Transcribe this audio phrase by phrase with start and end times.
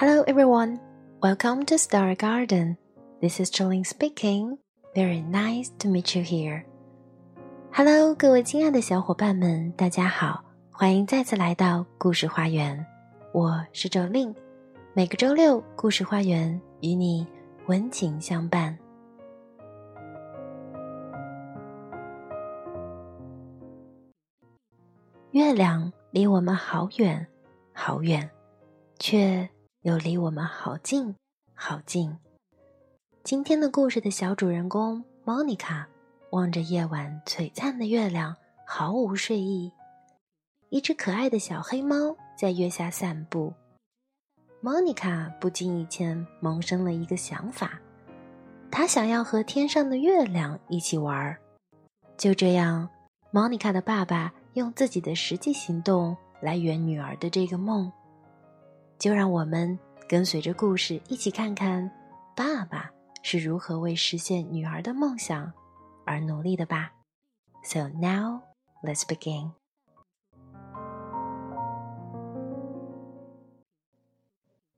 [0.00, 0.80] Hello everyone,
[1.20, 2.78] welcome to Star Garden.
[3.20, 4.56] This is jolin speaking.
[4.94, 6.64] Very nice to meet you here.
[7.70, 12.82] Hello，各位亲爱的小伙伴们，大家好，欢迎再次来到故事花园。
[13.34, 14.34] 我是 Jolene，
[14.94, 17.26] 每个周六故事花园与你
[17.66, 18.78] 温情相伴。
[25.32, 27.26] 月亮离我们好远，
[27.74, 28.30] 好远，
[28.98, 29.46] 却
[29.82, 31.14] 又离我们好近，
[31.54, 32.18] 好近。
[33.24, 35.86] 今天的故事的小主人公 Monica
[36.32, 39.72] 望着夜晚璀璨的月亮，毫无睡意。
[40.68, 43.54] 一只可爱的小黑猫在月下散步。
[44.62, 47.80] Monica 不经意间萌生了一个想法，
[48.70, 51.40] 她想要和天上的月亮一起玩儿。
[52.18, 52.86] 就这样
[53.32, 54.32] ，Monica 的爸爸。
[54.54, 57.90] 用自己的实际行动来圆女儿的这个梦，
[58.99, 61.89] 就让我们跟随着故事一起看看
[62.35, 62.89] 爸爸
[63.23, 65.51] 是如何为实现女儿的梦想
[66.05, 66.91] 而努力的吧。
[67.63, 68.41] So now
[68.83, 69.51] let's begin.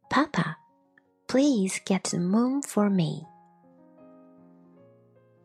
[0.09, 0.58] Papa,
[1.28, 3.28] please get the moon for me.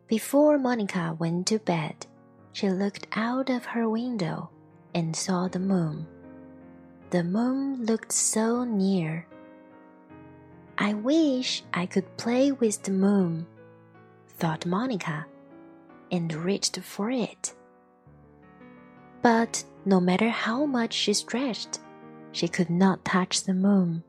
[0.07, 2.07] Before Monica went to bed,
[2.53, 4.49] she looked out of her window
[4.93, 6.05] and saw the moon.
[7.10, 9.26] The moon looked so near.
[10.76, 13.46] I wish I could play with the moon,
[14.36, 15.26] thought Monica,
[16.12, 17.54] and reached for it.
[19.22, 21.80] But no matter how much she stretched,
[22.32, 24.04] she could not touch the moon.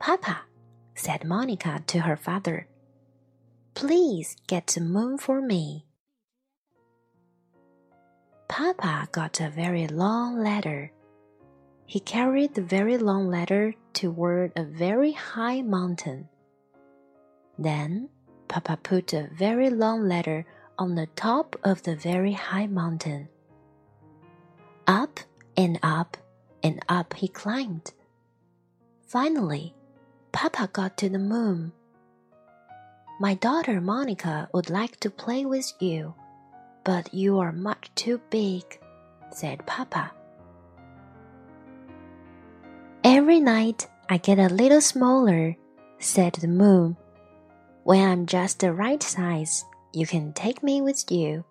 [0.00, 0.40] Papa,
[0.96, 2.66] said Monica to her father,
[3.74, 5.86] please get the moon for me.
[8.48, 10.92] Papa got a very long ladder.
[11.92, 16.26] He carried the very long ladder toward a very high mountain.
[17.58, 18.08] Then
[18.48, 20.46] Papa put a very long ladder
[20.78, 23.28] on the top of the very high mountain.
[24.86, 25.20] Up
[25.54, 26.16] and up
[26.62, 27.92] and up he climbed.
[29.06, 29.74] Finally,
[30.32, 31.72] Papa got to the moon.
[33.20, 36.14] My daughter Monica would like to play with you,
[36.84, 38.80] but you are much too big,
[39.30, 40.12] said Papa.
[43.12, 45.54] Every night I get a little smaller,
[45.98, 46.96] said the moon.
[47.84, 51.44] When I'm just the right size, you can take me with you.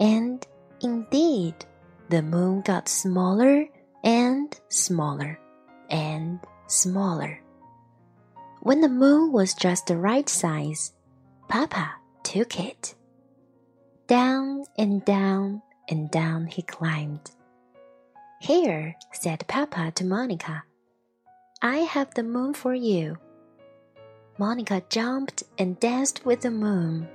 [0.00, 0.40] And
[0.80, 1.56] indeed,
[2.08, 3.68] the moon got smaller
[4.02, 5.38] and smaller
[5.90, 7.42] and smaller.
[8.62, 10.94] When the moon was just the right size,
[11.48, 12.94] Papa took it.
[14.06, 17.30] Down and down and down he climbed.
[18.40, 20.64] Here, said Papa to Monica,
[21.60, 23.18] I have the moon for you.
[24.38, 27.06] Monica jumped and danced with the moon.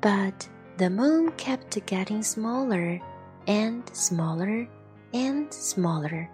[0.00, 3.00] But the moon kept getting smaller
[3.48, 4.68] and smaller
[5.12, 6.30] and smaller.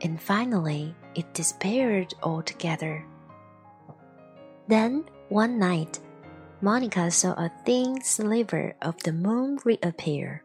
[0.00, 3.04] And finally, it disappeared altogether.
[4.68, 6.00] Then, one night,
[6.62, 10.42] Monica saw a thin sliver of the moon reappear.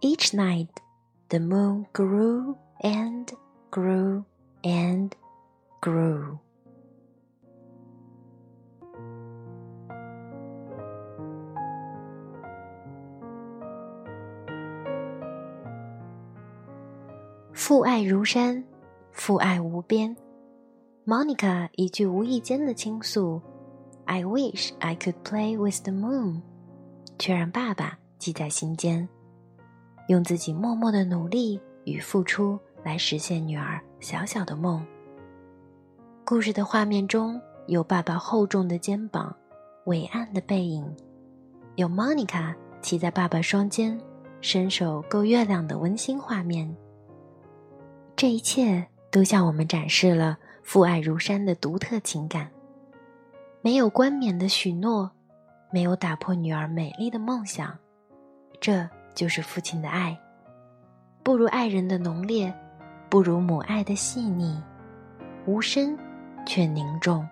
[0.00, 0.80] Each night,
[1.28, 3.32] the moon grew and
[3.70, 4.24] grew
[4.62, 5.12] and
[5.80, 6.38] grew.
[17.52, 18.62] 父爱如山，
[19.10, 20.16] 父爱无边。
[21.04, 23.40] Monica 一句无意间的倾诉
[24.04, 26.42] I wish I could play with the moon，
[27.18, 29.08] 却让爸爸记在心间，
[30.08, 34.84] 用自己默默的努力与付出来实现女儿小小的梦。
[36.24, 39.34] 故事的画面中有爸爸厚重的肩膀、
[39.84, 40.84] 伟岸的背影，
[41.76, 44.00] 有 Monica 骑在爸爸双肩、
[44.40, 46.76] 伸手够月亮的温馨画面。
[48.16, 52.50] 这一切都向我们展示了父爱如山的独特情感。
[53.62, 55.10] 没有冠冕的许诺，
[55.72, 57.76] 没有打破女儿美丽的梦想，
[58.60, 60.16] 这就是父亲的爱。
[61.24, 62.54] 不如爱人的浓烈，
[63.10, 64.62] 不如母爱的细腻，
[65.44, 65.98] 无声
[66.46, 67.28] 却凝重。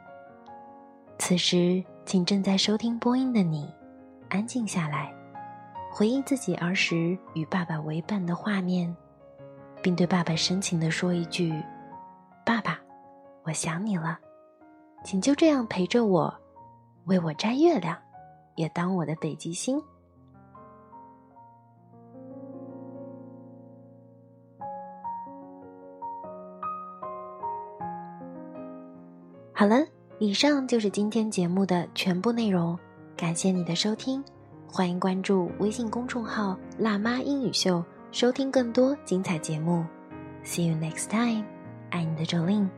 [1.17, 3.73] 此时，请正在收听播音的你，
[4.29, 5.15] 安静下来，
[5.93, 8.93] 回忆自己儿时与爸爸为伴的画面，
[9.81, 11.55] 并对爸爸深情地说一句
[12.45, 12.81] ：“爸爸，
[13.45, 14.19] 我想你了。”
[15.05, 16.35] 请就这样陪着我，
[17.05, 17.97] 为我摘月亮，
[18.57, 19.81] 也当我的北极星。
[29.56, 29.87] 好了，
[30.19, 32.77] 以上就是今天节目的全部内容，
[33.17, 34.21] 感谢你的收听，
[34.67, 39.85] 欢迎关注微信公众号“辣妈英语秀”，收听更多精彩节目。
[40.45, 41.45] See you next time，
[41.91, 42.69] 爱你的周令。